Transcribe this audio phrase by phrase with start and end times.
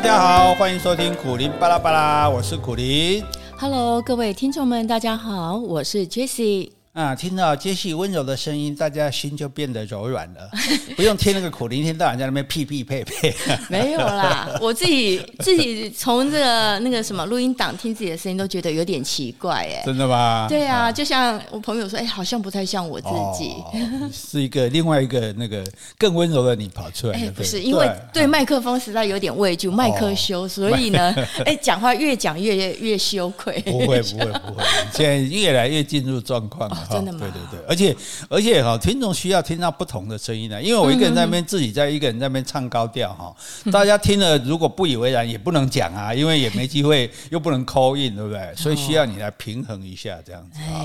[0.00, 3.22] 大家好，欢迎收听苦林巴拉巴拉，我是苦林。
[3.58, 6.70] Hello，各位听众们，大家好，我是 Jessie。
[6.92, 10.50] 啊，听到杰西温柔的声音，大家心就变得柔软了，
[10.96, 13.32] 不用听那个苦苓，一天到晚在那边屁屁呸呸。
[13.70, 19.82] 没有啦，我自己自己从这个那个什么录音档听自己的声音，都觉得有点奇怪哎。
[19.84, 20.46] 真的吗？
[20.48, 23.50] 对啊，就像我朋友说，哎，好像不太像我自己。
[23.72, 25.64] 哦、是一个另外一个那个
[25.96, 27.16] 更温柔的你跑出来。
[27.16, 31.14] 哎，不是，因为对麦克风实在有点畏惧，麦克羞，所以呢，
[31.46, 33.60] 哎，讲话越讲越越羞愧。
[33.60, 36.88] 不会不会不会，现在越来越进入状况了。
[36.90, 37.18] 真的吗？
[37.20, 37.96] 对对对，而且
[38.28, 43.34] 而且哈，听众需要听到不同的声音呢，因为我一个人在那边自己在一个人在那边唱高调哈，
[43.70, 48.54] 大家听了如果不以为然也不能讲啊， 因为也没机会，又不能 call in，对不对？
[48.56, 50.82] 所以需要你来平衡一下这样子啊。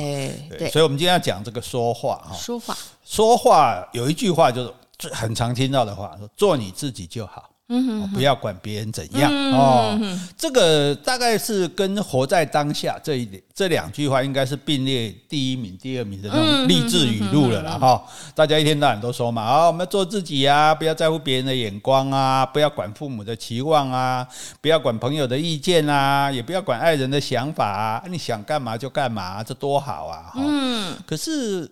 [0.57, 4.63] 对，所以我们今天要讲这个说话哈，说话说话有一句话就
[4.99, 7.49] 是很常听到的话，说做你自己就好。
[7.67, 9.99] 嗯哼，不要管别人怎样哦。
[10.37, 18.05] 这个大概是跟活在当下这一点，这两句话应该是并列第一名、第二名的那种励志语录了啦哈。
[18.35, 24.27] 大家一天到晚都说嘛，啊，我们要做自己啊，不要在乎别人的眼光啊，不要管父母的期望啊，
[24.61, 30.31] 不要管朋友的意见啊，也不要管爱人的想法啊，你想干嘛就干嘛，这多好啊。
[30.35, 31.67] 嗯，可是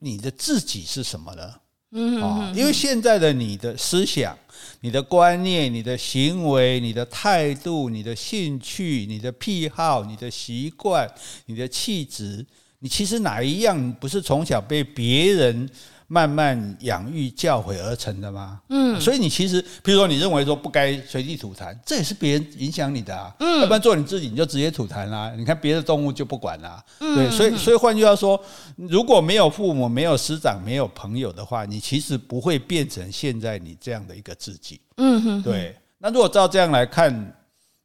[0.00, 1.54] 你的自己是什么呢？
[1.92, 4.36] 嗯，因为现在的你的思想。
[4.82, 11.10] 你的观念、你的行为、你的态度、你的兴趣、你的癖好、你的习惯、
[11.46, 12.44] 你的气质，
[12.78, 15.68] 你其实哪一样不是从小被别人
[16.12, 18.60] 慢慢养育教诲而成的吗？
[18.68, 23.32] 嗯，所以你其实，比如说你认为说不该随地吐痰，这也是别人影响你的啊。
[23.38, 25.32] 嗯，要不然做你自己，你就直接吐痰啦。
[25.36, 26.84] 你看别的动物就不管啦。
[26.98, 28.42] 嗯，对，所以所以换句话说，
[28.74, 34.80] 如果没有父母、没有师长、没有朋友的话，你其实不会变成现在你这样的一个自己。
[34.96, 35.76] 嗯哼，对。
[35.98, 37.36] 那如果照这样来看，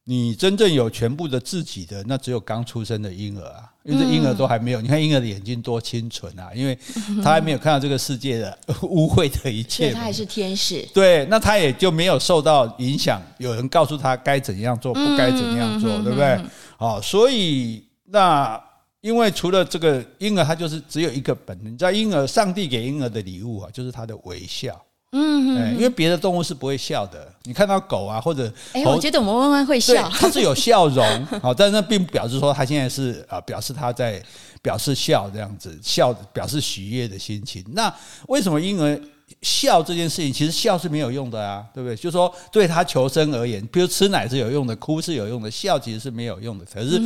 [0.03, 3.69] 你真正有全部的自己的，那只有刚出生的婴儿啊。
[3.85, 6.50] 因为这婴儿都还没有，你看婴儿的眼睛多清纯啊！
[6.56, 6.75] 因为
[7.23, 10.84] 他还没有看到这个世界的污秽的一切，他还是天使。
[10.91, 13.22] 对，那他也就没有受到影响。
[13.38, 16.40] 有人告诉他该怎样做，不该怎样做，对不对？
[16.78, 18.59] 好，所以那
[19.01, 21.72] 因为除了这个婴儿，他就是只有一个本能。
[21.72, 24.84] 你知道婴儿，上帝给婴儿的礼物啊，就是他的微笑。
[25.12, 27.25] 嗯嗯，因为别的动物是不会笑的。
[27.45, 34.22] 你看到狗啊，或者哎，我觉得我们弯弯会笑，它是有笑容， 好，但是那并不表示说它现在是啊，表示它在
[34.61, 37.63] 表示笑这样子，笑表示喜悦的心情。
[37.73, 37.94] 那
[38.28, 39.00] 为什么婴儿
[39.41, 41.95] 笑这件事情，其实笑是没有用的啊，对不对？
[41.95, 46.66] 就是说对他求生而言，比如吃奶是有用的，哭是有用的，笑其实是没有用的。
[46.66, 47.01] 可是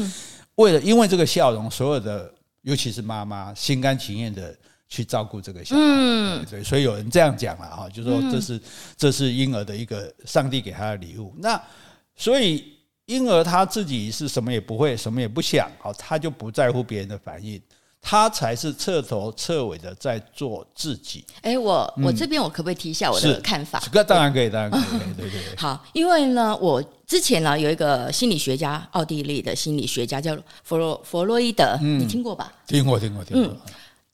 [0.55, 4.55] 为了因为这个笑容，所有的尤其是妈妈心甘情愿的。
[4.89, 8.59] 去照顾这个小孩，嗯，对，所以有人这样讲了哈，就说这是
[8.97, 11.31] 这是婴儿的一个上帝给他的礼物。
[11.37, 11.61] 那
[12.15, 12.73] 所以
[13.05, 17.61] 婴儿他自己是什么也不会，什么也不想，好，他就不在乎别人的反应，
[18.01, 21.23] 他才是彻头彻尾的在做自己。
[21.41, 23.79] 哎，我我这边我可不可以提一下我的看法？
[23.83, 25.55] 这个当然可以，当然可以，对对对。
[25.57, 32.51] 好，因为呢，我之前呢有一个心理学家，奥地利的心理学家叫弗洛弗洛伊德，你听过吧？
[32.65, 33.55] 听过，听过，听过。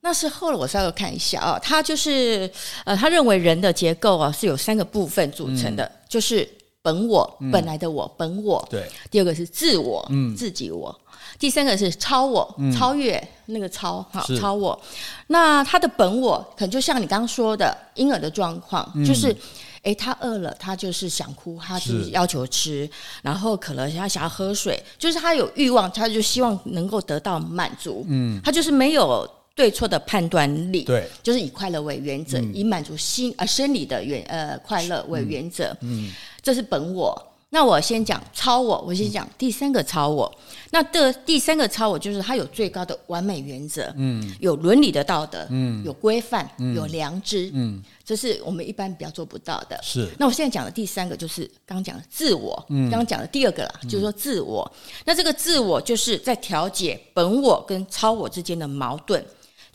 [0.06, 2.48] 那是后来我稍微看一下啊，他就是
[2.84, 6.48] 呃，他认为人的结构啊是有三个部分组成的，嗯、就是
[6.84, 8.64] 本我、嗯、本来的我、本我。
[8.70, 8.88] 对。
[9.10, 10.96] 第二个是自我，嗯，自己我。
[11.40, 14.80] 第三个是超我，嗯、超越那个超哈，超我。
[15.26, 19.36] 那他的本我可能就像你刚刚说的婴儿的状况，嗯、就是
[19.82, 22.88] 哎，他饿了，他就是想哭，他就是要求吃，
[23.24, 28.06] 然后渴了，他想要喝水，就是他有欲望，他就希望能够得到满足。
[28.08, 29.28] 嗯，他就是没有。
[29.56, 36.12] 对错的判断力，对，就是以快乐为原则，嗯、以满足心呃生理的原呃快乐为原则，嗯，嗯，
[36.42, 37.32] 这是本我。
[37.52, 40.30] 那我先讲超我，我先讲第三个超我。
[40.36, 49.80] 嗯、那的第三个超我就是它有最高的完美原则，嗯，有伦理的道德，嗯，有规范，嗯、有良知，嗯，这是我们一般比较做不到的。
[49.82, 50.10] 是。
[50.20, 54.70] 那我现在讲的第三个就是刚讲的自我，嗯，刚刚讲的第二个啦，就是说自我。
[54.76, 59.24] 嗯、那这个自我就是在调节本我跟超我之间的矛盾。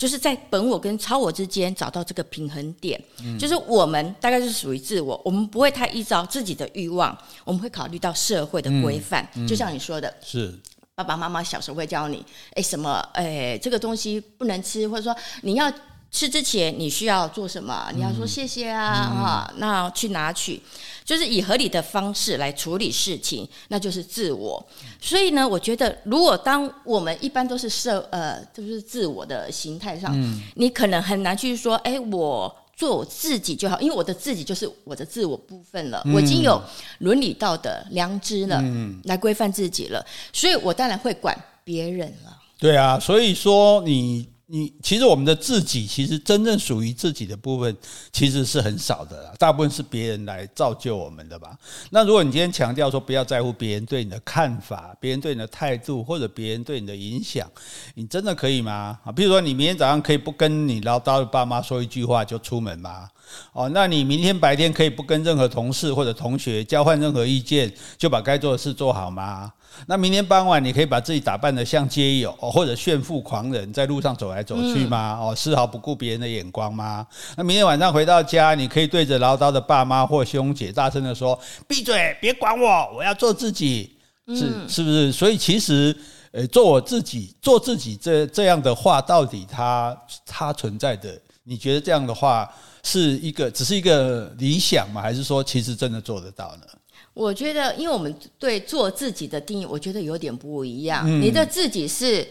[0.01, 7.15] 就是在本我跟超我之间找到这个平衡点，嗯、就是我们大概是属于自我，我们不会太依照自己的欲望，
[7.45, 9.29] 我们会考虑到社会的规范。
[9.47, 10.59] 就像你说的，是。
[10.95, 12.25] 爸爸妈妈小时候会教你，
[12.55, 15.71] 哎，什么，哎，这个东西不能吃，或者说你要
[16.11, 17.91] 吃之前你需要做什么？
[17.95, 20.61] 你要说谢谢啊，哈、嗯，那去拿取。
[21.05, 24.65] 就是以合理的方式来处理事情，那就是自我。
[25.01, 36.63] 所以呢，我觉得如果当我们一般都是社呃，就是自我的形态上，嗯、你可能很难去说，哎，我做我自己就好，因为我的自己就是我的自我部分了，嗯、我已经有
[36.99, 42.37] 伦理道德、良知了，嗯、来规范自己了，所以我当然会管别人了。
[42.59, 44.29] 对啊，所以说你。
[44.53, 47.77] 你其实我们的自己，其实真正属于自己的部分，
[48.13, 51.57] 其实是很少的啦，大部分是别人来造就我们的吧。
[51.91, 57.49] 那如果你今天强调说不要在乎别人对你的看法、别人对你的态度或者别人对你的影响，
[57.95, 58.99] 你真的可以吗？
[59.05, 63.09] 啊，比如说你明天早上可以不跟你唠叨的爸妈说一句话就出门吗？
[63.53, 69.53] 哦，那你明天白天可以不跟任何同事或者同学交换任何意见，就把该做的事做好吗？
[69.87, 75.19] 那明天傍晚，你可以把自己打扮得像街友或者炫富狂人，在路上走来走去吗？
[75.21, 77.07] 哦，丝毫不顾别人的眼光吗？
[77.37, 83.97] 那明天晚上回到家，你可以对着唠叨的爸妈或兄姐大声的说：“闭嘴，别管我，我要做自己。”
[84.29, 85.11] 是是不是？
[85.11, 85.97] 所以其实，
[86.31, 91.21] 呃，做我自己，做自己这这样的话，到底它它存在的？
[91.43, 92.49] 你觉得这样的话
[92.85, 95.03] 是一个只是一个理想吗？
[95.03, 96.67] 还是说其实真的做得到呢？
[97.13, 101.05] 我觉得，因为我们对做自己的定义，我觉得有点不一样。
[101.07, 102.27] 嗯、你的自己是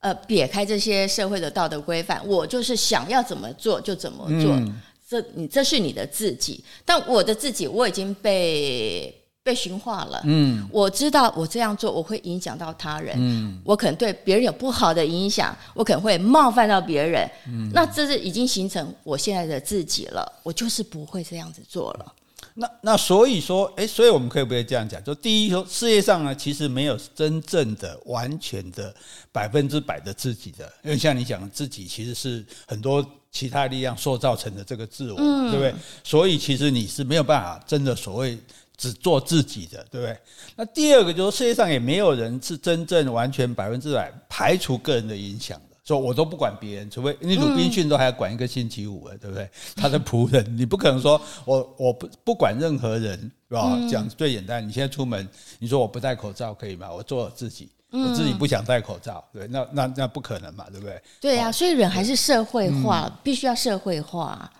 [0.00, 4.52] 呃，撇开这些社会的道德规范，我就是想要怎么做就怎么做。
[4.52, 10.20] 嗯、这你这是你的自己，但我的自己我已经被被驯化了。
[10.24, 13.16] 嗯，我知道我这样做我会影响到他人。
[13.18, 17.28] 嗯，我可能对别人有不好的影响，我可能会冒犯到别人。
[17.48, 20.30] 嗯，那这是已经形成我现在的自己了。
[20.42, 22.12] 我就是不会这样子做了。
[22.58, 25.02] 那那所以说，诶，所以我们可以不可以这样讲？
[25.04, 28.94] 就第一说，世界上呢，其实没有真正的、完全的、
[29.30, 35.74] 百分之百的自己的，因为像你讲的自己，其实是很多其他力量塑造成的这个自我，嗯、对不对？
[36.02, 38.38] 所以其实你是没有办法真的所谓
[38.74, 40.18] 只做自己的，对不对？
[40.56, 45.60] 那第二个就是世界上也没有人是真正完全百分之百排除个人的影响。
[45.86, 49.48] 说我都不管别人，除非你鲁滨逊都还要管一个星期五，对不对？
[49.76, 53.16] 他的仆人，你不可能说 我我不不管任何人，
[53.48, 53.78] 是吧？
[53.88, 55.28] 讲最简单，你现在出门，
[55.60, 56.90] 你说我不戴口罩可以吗？
[56.90, 61.00] 我做我自己，我自己不想戴口罩，对，那那那不可能嘛，对不对？
[61.20, 64.50] 对啊，所以人还是社会化，必须要社会化。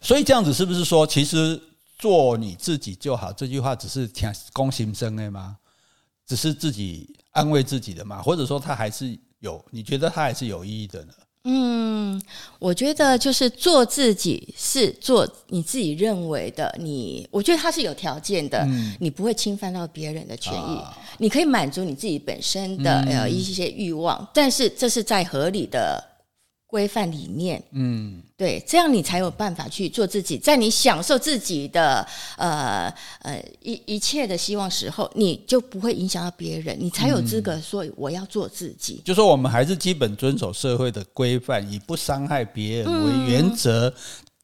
[0.00, 1.60] 所以这样子是不是说，其实
[2.00, 3.32] 做你自己就好？
[3.32, 5.56] 这句话只是讲公心生的吗？
[6.26, 8.20] 只是自己安慰自己的嘛？
[8.20, 9.16] 或者说他还是？
[9.44, 11.12] 有，你觉得它还是有意义的呢？
[11.46, 12.18] 嗯，
[12.58, 26.02] 我觉得就是做自己是做你自己认为的，你我觉得它是有条件的，嗯、你不会侵犯到别人的权益，啊、你可以满足你自己本身的呃一些欲望，嗯、但是这是在合理的。
[26.74, 32.04] 规范里面，嗯，对，这样你才有办法去做自己，在你享受自己的
[32.36, 39.00] 呃呃一一切的希望时候，你就不会影响到别人，你才有资格说我要做自己。
[39.04, 43.88] 就说我们还是基本遵守社会的规范，以不伤害别人为原则。
[43.88, 43.94] 嗯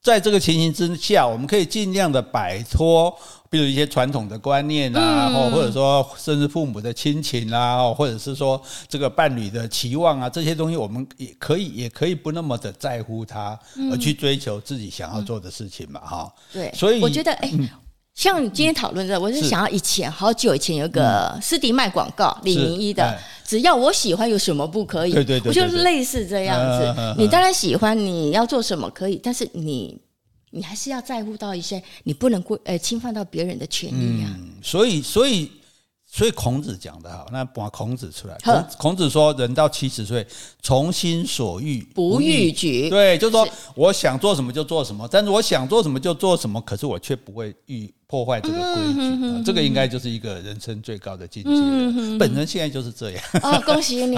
[0.03, 3.15] 在这个情形之下，我们可以尽量的摆脱，
[3.51, 13.59] 比如一些传统的观念啊，或或者说甚至父母的亲情啊，或者是说这个伴侣的期望啊，这些东西我们也可以也可以不那么的在乎它，
[13.93, 16.33] 而去追求自己想要做的事情嘛，哈。
[16.51, 17.53] 对，所以我觉得，哎，
[18.15, 23.19] 像你今天讨论的，我是想要以前好久以前有个斯迪麦广告，李明一的。
[23.51, 25.13] 只要我喜欢，有什么不可以？
[25.13, 27.15] 对对对，我就是类似这样子。
[27.19, 30.01] 你当然喜欢，你要做什么可以，但是你
[30.51, 34.39] 你还是要在乎到一些，你不能过呃侵犯到别人的权益啊。
[34.63, 35.51] 所以，所以。
[36.13, 38.37] 所以孔子讲的好，那把孔子出来。
[38.43, 40.27] 孔孔子说：“人到七十岁，
[40.61, 49.45] 从心所欲不逾矩。”对，就是说我想做什么就做什么，但是我想做什么就做什么，可是我却不会欲破坏这个规矩。
[49.45, 52.19] 这个应该就是一个人生最高的境界了。
[52.19, 53.25] 本人现在就是这样。
[53.43, 54.17] 哦，恭喜你！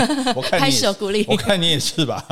[0.34, 1.26] 我看你拍手鼓励。
[1.28, 2.24] 我看你也是吧？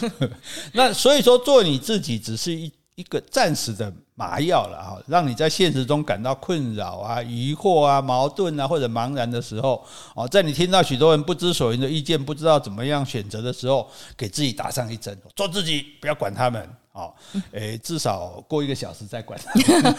[0.74, 3.92] 那所以说，做你自己只是一一个暂时的。
[4.16, 9.84] 麻药了哈，让你在现实中感到困扰啊、疑惑啊、矛盾啊或者茫然的时候，
[10.14, 17.12] 哦，在你听到许多人不知所云的意见，不知道怎么样选择的时候，给自己打上一针，做自己，不要管他们，哦，
[17.50, 19.94] 诶，至少过一个小时再管他们。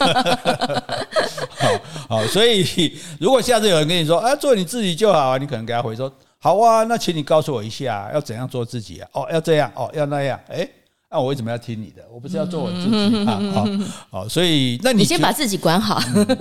[1.60, 1.82] 好，
[2.16, 6.10] 好，所以如果下次有人跟你说，啊，做你自己就好啊，你可能给他回说，
[6.40, 9.10] 好啊，那请你告诉我一下，要怎样做自己啊？
[9.12, 10.72] 哦，要这样，哦，要那样，诶。
[11.16, 12.06] 那我为什么要听你的？
[12.14, 13.40] 我不是要做我自己啊！
[13.54, 13.66] 好，
[14.12, 15.98] 好，所以那你，你先把自己管好。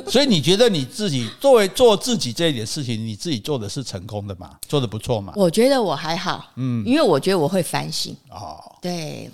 [0.09, 4.51] 所以你觉得你自己作为做自己这一点事情，你自己做的是成功的吗？
[4.67, 5.33] 做的不错吗？
[5.37, 8.17] 我觉得我还好，嗯，因为我觉得我会反省。
[8.31, 9.31] 哦，对，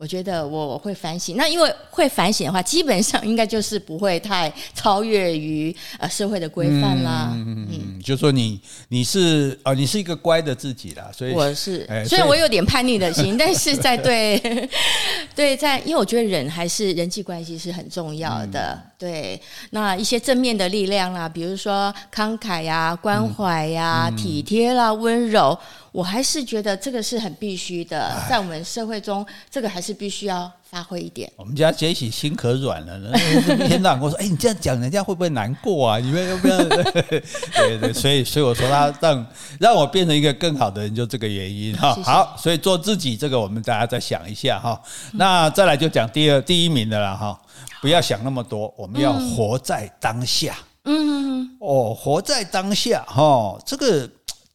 [0.00, 1.36] 我觉得我会反省。
[1.36, 7.32] 那因为会反省的话，基本上应该就是不会太超越于呃社会的规范啦。
[7.34, 8.00] 嗯嗯。
[8.02, 14.40] 就说你你是啊，你是一个乖的自己啦，所以我是，虽然我有点叛逆的心，但是在对
[15.36, 25.58] 对在，因为我觉得人还是人际关系是很重要的，嗯、对，那一些正面的力量啦，比如说慷慨呀、关怀呀、嗯、体贴啦、温柔。
[25.92, 31.30] 我还是觉得这个是很必须的，在我们社会中，这个还是必须要发挥一点。
[31.36, 35.98] 我们家杰西心可软了，一 天到晚跟我说：“哎，你这样讲，人家会不会难过啊？
[35.98, 39.26] 你们要不要？” 对对，所以所以我说他让
[39.58, 41.92] 让我变成一个更好的人，就这个原因哈。
[42.04, 44.80] 好，所以做自己这个，我们大家再想一下哈。
[45.14, 47.40] 那再来就讲第二第一名的了哈，
[47.82, 50.56] 不要想那么多，我们要活在当下。
[50.84, 54.08] 嗯哦，活在当下哈，这个。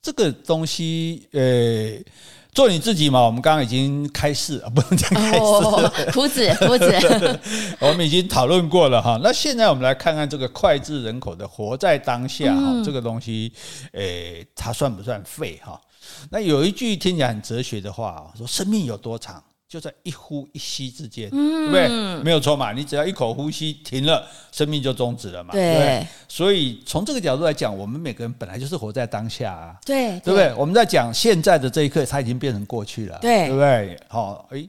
[0.06, 2.06] 这个东西，呃、欸，
[2.54, 3.20] 做你自己嘛。
[3.26, 7.40] 我们刚刚已经开始，不能讲开始，哦、夫子，胡子，
[7.82, 9.20] 我们已经讨论过了哈。
[9.24, 13.52] 那现在我们来看看这个脍炙人口的“活在当下”哈、嗯，这个东西，
[13.94, 15.82] 诶、欸，它算不算废哈？
[16.30, 19.44] 那有一句听起来很哲学的话，说生命有多长？
[19.68, 21.90] 就在一呼一吸之间，对不对？
[22.24, 25.54] 没有错嘛，你只要一口呼吸停了，生命就终止了嘛。
[25.54, 29.76] 对，所以从这个角度来讲，我们每个人本来就是活在当下啊。
[29.84, 30.54] 对，对不对？
[30.54, 33.18] 我们在讲现在的这一刻，它已经变成过去了。
[33.20, 34.00] 对，对不对？
[34.08, 34.66] 好，哎，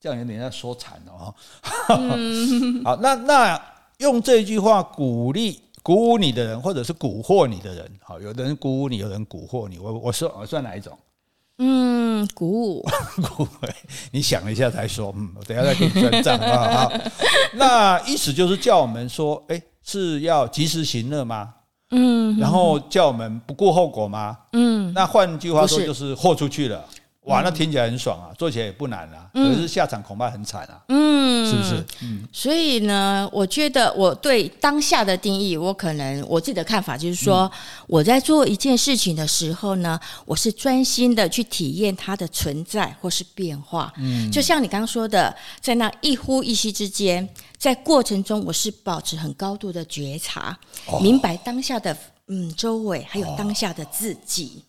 [0.00, 1.34] 这样有点在说惨了哈。
[2.84, 3.60] 好，那那
[3.98, 9.78] 用这句话鼓励、鼓舞你的人，或者是蛊惑你的人，好，有的人鼓舞你，有人蛊惑你。
[9.78, 10.96] 我我说我算哪一种？
[11.58, 12.86] 嗯，鼓舞，
[13.36, 13.48] 鼓舞。
[14.10, 16.90] 你想了一下才说，嗯，我等一下再给你算账啊。
[17.54, 21.54] 那意思就是叫我们说，哎，是要及时行乐吗？
[21.92, 24.36] 嗯，然后叫我们不顾后果吗？
[24.52, 26.84] 嗯，那换句话说就是豁出去了。
[27.26, 31.84] 哇，那听起来很爽啊，做起来也不难啊，可是下场恐怕很惨啊，嗯，是不是？
[32.02, 37.50] 嗯，所以呢，我觉得我对当下的定义，我可能我自己的看法就是说，
[37.88, 47.28] 我在做一件事情的时候呢，我是专心的去体验它的存在或是变化，嗯，就像你刚刚说的，在那一呼一吸之间，
[47.58, 50.56] 在过程中，我是保持很高度的觉察，
[51.02, 51.96] 明白当下的
[52.28, 54.62] 嗯周围，还有当下的自己。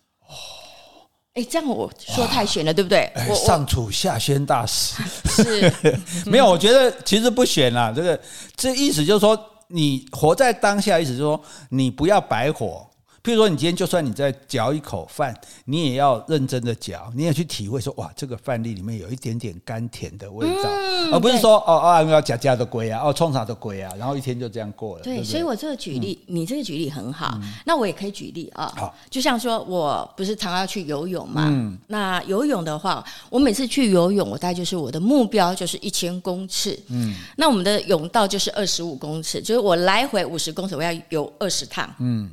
[1.38, 3.12] 哎，这样我说太玄了，对不对？
[3.46, 4.96] 上楚下宣大使
[5.30, 5.72] 是
[6.26, 7.94] 没有，我觉得其实不玄啦。
[7.96, 8.20] 这个
[8.56, 11.40] 这意思就是说，你活在当下，意思就是说，
[11.70, 12.87] 你不要白活。
[13.28, 25.04] 譬如说，你今天就算你在嚼一口饭，你也要认真的嚼，你也去体会说，哇，这个饭粒里面有一点点甘甜的味道，嗯、而不是说哦啊要夹夹的贵啊，哦冲啥的贵啊，然后一天就这样过了。
[25.04, 28.72] 对，所以我这个举例，嗯、你这个举例很好，嗯、那我也可以举例啊。
[28.78, 42.32] 好，就像说我不是常要去游泳嘛，嗯、那游泳的话，我每次去游泳，我大概就是我的目标就是一千公尺，嗯，那我们的泳道就是二十五公尺，就是我来回五十公尺，我要游二十趟，嗯。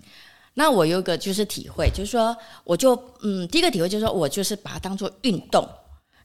[0.55, 5.69] 那我有一个就是体会，就是说，我就嗯，第一个体会就是说我就是把它当做运动。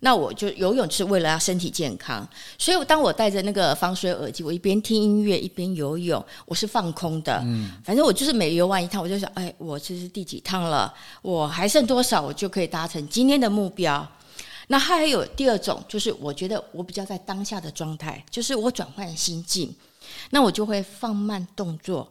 [0.02, 2.26] 那我就游泳是为了要身体健康，
[2.58, 7.42] 所以当我戴着那个防水耳机，我一边听音乐一边游泳，我是放空的。
[7.44, 10.94] 嗯，反正我就是每游完一趟，我就想，哎，我这是第几趟了？
[11.22, 12.22] 我还剩多少？
[12.22, 14.08] 我就可以达成今天的目标。
[14.68, 19.76] 那还有第二种，就是我觉得我比较在当下的状态，就是我转换心境，
[20.30, 22.08] 那我就会放慢动作。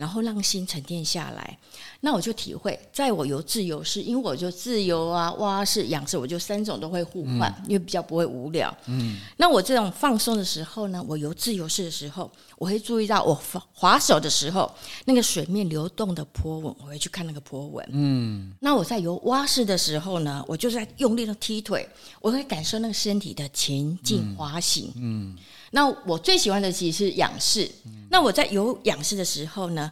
[0.00, 1.58] 然后让心沉淀下来，
[2.00, 8.74] 那我就体会，在我游自由式，因为我就自由啊、蛙式、仰式，我就三种都会互换，嗯、因为比较不会无聊。
[8.86, 12.30] 嗯，那我这种放松的时候呢，我游自由式的时候，
[12.60, 13.34] 我会注意到我
[13.72, 14.70] 划手的时候，
[15.06, 17.88] 那个水面流动的波纹，我会去看那个波纹。
[17.90, 21.88] 嗯，那我在游蛙式的时候呢，我就在用力的踢腿，
[22.20, 24.92] 我会感受那个身体的前进滑行。
[24.96, 25.32] 嗯。
[25.32, 25.36] 嗯
[25.70, 27.70] 那我最喜欢的其实是仰式。
[28.10, 29.90] 那我在游仰式的时候呢，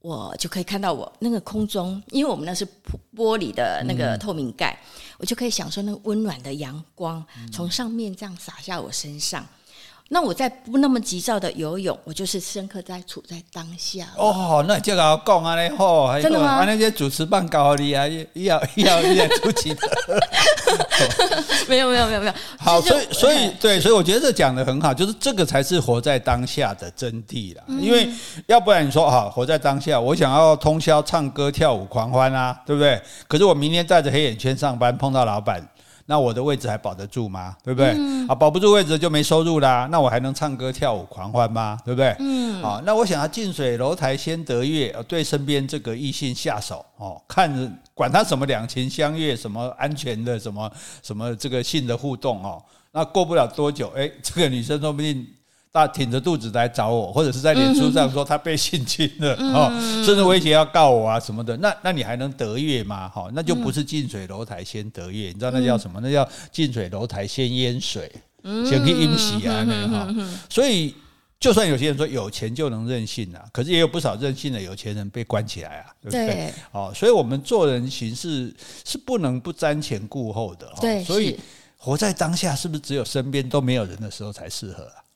[0.00, 2.64] 我就可以看到我那个空中，因为我们那是
[3.14, 4.80] 玻璃的那个透明盖，
[5.18, 7.22] 我就可以享受那个温暖的阳光
[7.52, 9.46] 从上面这样洒下我身上。
[10.10, 14.06] 那我在不那么急躁的游泳，我就是深刻在处在当下。
[14.16, 16.64] 哦，那这个讲啊嘞，吼， 真的吗？
[16.64, 19.80] 那些主持办高你啊，要要要出奇的。
[21.68, 22.32] 没有没有没有没有。
[22.58, 27.62] 好，所以所以对，所以我觉得这讲的很好，就是这个才是活在当下的真谛啦。
[27.68, 28.08] 因为
[28.46, 32.98] 要不然你说啊，活在当下，我想要通宵唱歌跳舞狂欢啊，对不对？
[33.26, 35.62] 可是我明天带着黑眼圈上班，碰到老板。
[36.10, 37.54] 那我的位置还保得住吗？
[37.62, 37.90] 对不对？
[37.98, 39.86] 嗯、啊，保不住位置就没收入啦。
[39.92, 41.78] 那我还能唱歌跳舞狂欢吗？
[41.84, 42.16] 对不对？
[42.18, 42.62] 嗯。
[42.62, 50.72] 好，那我想要近水楼台先得月，对身边这个异性下手哦，看管他什么两情相悦，什么安全的，什么
[51.02, 52.62] 什么这个性的互动哦。
[52.90, 55.26] 那过不了多久，哎，这个女生说不定。
[55.78, 59.70] 大挺着肚子来找我，或者是在脸书上说他被性侵了哦，
[60.04, 63.08] 甚至威胁要告我啊什么的，那那你还能得月吗？
[63.08, 66.00] 哈，那就不是近水楼台先得月，你知道那叫什么？
[66.02, 68.10] 那叫近水楼台先淹水，
[68.42, 70.14] 先去淹死啊那哈。
[70.50, 70.92] 所以，
[71.38, 76.52] 就算有些人说有钱就能任性啊，可是也有不少任性的有钱人被关起来啊，对不对？
[76.72, 78.52] 哦，所以我们做人行事
[78.84, 80.68] 是不能不瞻前顾后的。
[80.80, 81.38] 对，所以
[81.76, 85.06] 活在当下，是不是只有身边都没有人的时候才适合啊？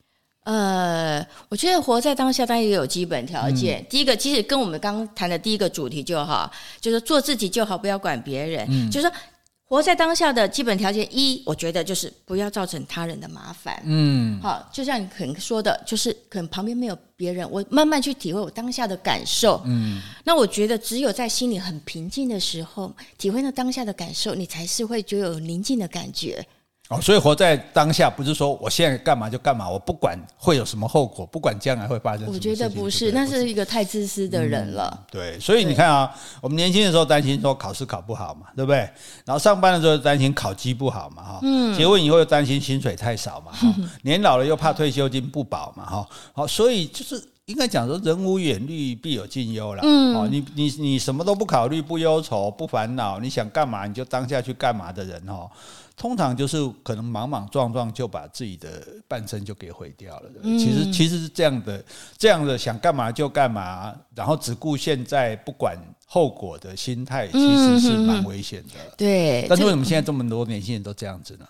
[0.44, 3.80] 呃，我觉得活在当下，当然也有基本条件。
[3.80, 8.66] 嗯、第一个，其实跟我们刚刚谈的第一个主题就好，就是做自己就好，不要管别人。
[8.68, 9.16] 嗯、就是说，
[9.64, 13.80] 活在当下的基本条件一，我觉得就是不要造成他人的麻烦。
[13.84, 19.62] 嗯，好，就像你可能说的，就是可能旁边没有别人，我慢慢去体会我当下的感受。
[19.64, 26.44] 嗯，那我觉得只有在心里很平静的时候，体会到当下的感受，你才是会觉得有宁静的感觉。
[26.92, 32.32] 哦，所以活在当下不是说我现在干嘛就干嘛，我不管会有什么后果，不管将来会发生什么。
[32.34, 34.92] 我觉得不是，那是一个太自私的人了。
[34.92, 38.78] 嗯、对，所以你看啊，我们年轻的时候担心说考试考不好嘛，对不对？
[39.24, 41.38] 然后上班的时候担心考绩不好嘛，哈。
[41.42, 41.74] 嗯。
[41.74, 43.74] 结婚以后又担心薪水太少嘛，哈。
[44.02, 46.08] 年老了又怕退休金不保嘛，哈。
[46.34, 47.22] 好，所以就是
[47.52, 49.80] 应该讲说，人无远虑，必有近忧啦。
[49.84, 50.16] 嗯。
[50.16, 55.48] 哦，你你你什么都不考虑，不忧愁，不烦恼，你想干嘛你就当下去干嘛的人，哦。
[55.94, 60.30] 通常就是可能莽莽撞撞就把自己的半生就给毁掉了。
[60.42, 61.84] 其实其实是这样的，
[62.16, 68.94] 这样的想干嘛就干嘛，然后只顾现在不管后果的心态，其实是蛮危险的。
[68.96, 69.46] 对。
[69.48, 71.46] 但是为什么现在这么多年轻人都这样子呢？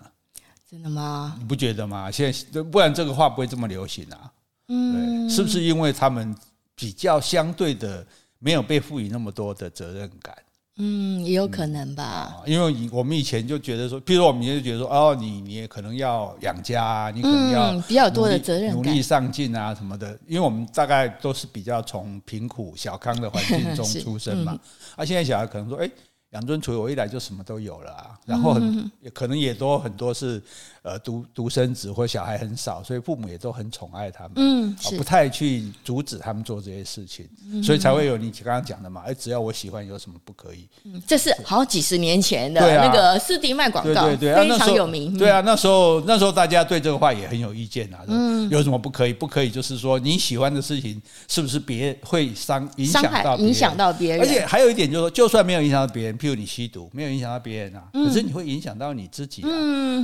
[0.69, 1.35] 真的吗？
[1.39, 2.11] 你不觉得吗？
[2.11, 4.29] 现在不然这个话不会这么流行啊。
[4.73, 5.29] 嗯。
[5.29, 6.35] 是不是因为他们
[6.75, 8.05] 比较相对的
[8.39, 10.35] 没有被赋予那么多的责任感？
[10.77, 12.41] 嗯，也有可能吧。
[12.47, 20.17] 因为我们以前就觉得说，譬如说我们以前就觉得说，哦，你你也可能要养家啊，你可能要比较多的责任，努力上进啊什么的。
[20.27, 24.59] 因为我们大概都是比较从贫苦小康的环境 中出生嘛。
[24.95, 25.89] 啊，现在小孩可能说，哎。
[26.33, 30.41] 养尊处优，我一来就什么都有了，啊，然后很也可能也都很多是
[30.81, 37.29] 呃独独生子或小孩很少，所以父母也都很宠爱他们，嗯，不太去阻止他们做这些事情，
[37.63, 40.67] 所以才会有你刚刚讲的嘛，哎，只要我喜欢，有什么不可以？
[41.05, 45.15] 这是好几十年前的那个斯迪麦广告，对对对，非常有名。
[45.15, 49.13] 对啊，那时候那时候大家对这个话也很有意见啊，嗯，有什么不可以？
[49.13, 54.21] 不可以就是说你喜欢的事情是不是别人会伤影响到影响到别人？
[54.21, 56.17] 而且还有一点就是说，就算没有影响到别人。
[56.23, 59.49] 譬如你吸毒，没有影响到别人啊，可是你会影响到你自己啊。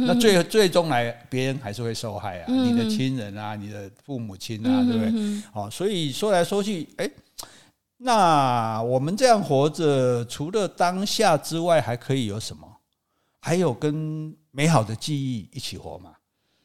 [0.05, 5.41] 那最最终来，别人还是会受害啊，你的亲人啊，你的父母亲啊，对不对？
[5.53, 7.09] 好，所以说来说去，哎，
[7.99, 12.67] 那我们这样活着，除了当下之外，还可以有什么？
[13.39, 16.11] 还有跟美好的记忆一起活嘛，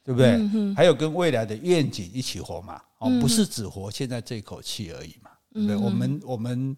[0.03, 0.37] 对不对？
[0.75, 2.83] 还有跟未来的愿景一起活嘛？
[2.99, 5.31] 哦，不是只活现在这口气而已嘛？
[5.65, 6.77] 对，我们我们。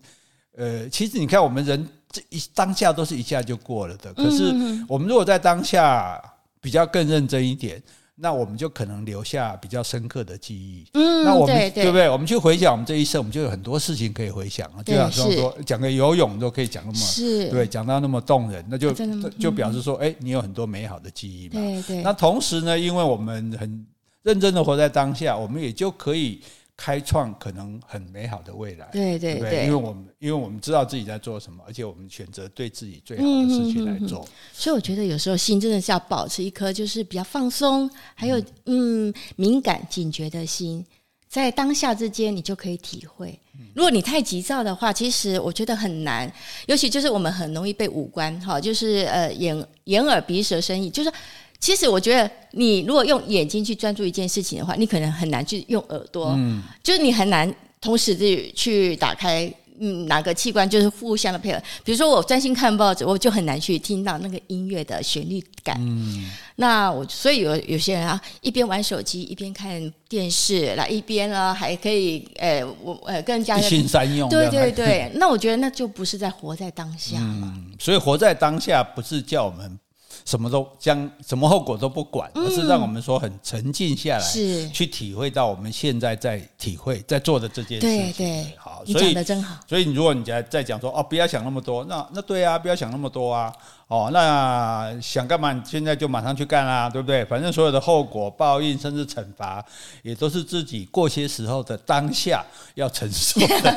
[0.59, 4.13] 呃，其实你看，我们人这一当下都是一下就过了的。
[4.15, 4.45] 可是，
[4.89, 6.23] 我们如果在当下
[6.61, 7.83] 比较更认真一点，
[8.15, 10.87] 那我们就可能留下比较深刻的记忆。
[10.95, 12.09] 嗯，那我们对，不对？
[12.09, 14.83] 我们去回想我们这一生，我们就有很多事情可以回想啊。
[14.83, 18.91] 就像说说讲个游泳都可以讲那么是对，讲到那么动人，那就
[19.39, 21.61] 就表示说，哎，你有很多美好的记忆嘛。
[21.61, 22.03] 对对。
[22.03, 23.87] 那同时呢，因为我们很
[24.23, 26.41] 认真的活在当下，我们也就可以。
[26.77, 34.29] 开创可能很美好的未来，对对对，因为我们因为我们知道自己在做什么，而且我们选择对自己最好的事情来做。
[34.53, 40.85] 所以我觉得有时候心真的是要保持一颗就是比较放松，还有嗯敏感警觉的心，
[41.29, 43.39] 在当下之间你就可以体会。
[43.75, 46.31] 如果你太急躁的话，其实我觉得很难，
[46.67, 51.11] 尤其就是我们很容易被五官哈，就是呃眼眼耳鼻舌身意，就是。
[51.59, 61.61] 其实我觉得，你如果用眼睛去专注一件事情的话，你可能很难去用耳朵，嗯，就是你很难同时去去打开，嗯，哪个器官就是互相的配合。
[61.85, 65.77] 比如说我专心看报纸，我就很难去听到那个音乐的旋律感。
[65.81, 74.29] 嗯，那我所以有有些人啊，一边玩手机一边看电视，来一边呢还可以，呃，我呃跟人家一心三用。
[74.29, 77.25] 对对对，那我觉得那就不是在活在当下了。
[77.25, 79.79] 嗯，所以活在当下不是叫我们。
[80.27, 88.13] 什么都将什么后果都不管，而是让我们说很沉静下来，是去体会到我们现在在体会在做的这件事情。
[88.13, 89.57] 对对，好，所以你讲的真好。
[89.67, 93.53] 所以你如果你在在讲说哦，不要想那么多，那那对啊，不要想那么多啊。
[93.89, 95.53] 哦，那想干嘛？
[95.53, 97.25] 你现在就马上去干啦，对不对？
[97.27, 99.65] 反正所有的后果、报应，甚至惩罚，
[100.03, 103.73] 也都是自己过些时候的当下要承受的。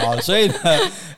[0.00, 0.56] 好， 所以呢，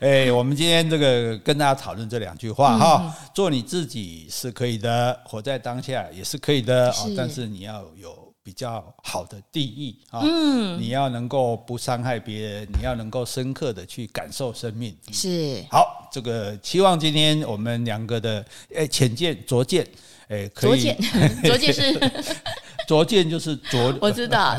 [0.01, 8.20] 哎，我们今天这个跟大家讨论这两句话哈，做你自己是可以的，活在当下也是可以的哦，但是你要有。
[8.51, 10.19] 比比较好的定义啊。
[10.23, 14.95] 嗯，你要能够不伤害别人，你要能够深刻的去感受生命。
[15.13, 15.63] 是。
[15.71, 19.87] 好，这个期望今天我们两个的诶浅见拙见，
[20.27, 20.81] 诶可以。
[20.83, 20.97] 拙见，
[21.43, 21.99] 拙见是。
[22.87, 23.95] 拙见就是拙。
[24.01, 24.57] 我知道，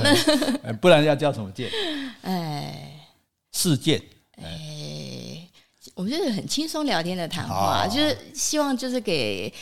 [0.65, 1.71] 那不然要叫什么见？
[2.23, 3.07] 哎，
[3.53, 4.01] 事件。
[4.43, 4.72] 哎，
[5.95, 9.53] 我们就是很轻松聊天的谈话，就是希望就是给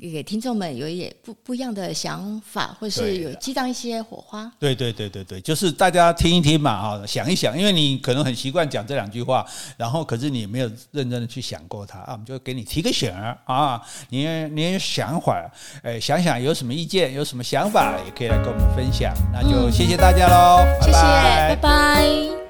[0.00, 4.50] 给听众们有一点不不一样的想法，或是有激荡一些火花。
[4.58, 15.50] 对对对对对，就是大家听一听嘛，啊，想一想，因为你可能很习惯讲这两句话，然后可是你没有认真的去想过它啊，我们就给你提个醒儿啊，你你有想法，
[15.82, 19.12] 哎，想想有什么意见，有什么想法，也可以来跟我们分享。
[19.32, 22.45] 那就谢谢大家喽，谢谢，拜拜。